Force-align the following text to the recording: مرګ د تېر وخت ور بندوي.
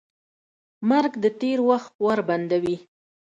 مرګ 0.89 1.13
د 1.23 1.25
تېر 1.39 1.59
وخت 1.69 1.93
ور 2.05 2.19
بندوي. 2.27 2.77